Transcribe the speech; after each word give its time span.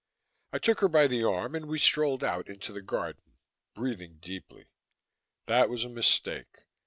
I 0.51 0.57
took 0.57 0.79
her 0.79 0.87
by 0.87 1.05
the 1.05 1.23
arm 1.23 1.53
and 1.53 1.67
we 1.67 1.77
strolled 1.77 2.23
out 2.23 2.47
into 2.49 2.73
the 2.73 2.81
garden, 2.81 3.35
breathing 3.75 4.17
deeply. 4.19 4.65
That 5.45 5.69
was 5.69 5.83
a 5.85 5.89
mistake. 5.89 6.63